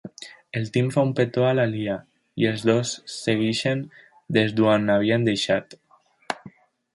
[0.59, 1.97] El Tim fa un petó a la Leah,
[2.43, 3.85] i els dos segueixen
[4.39, 5.79] des d'on ho havien deixat.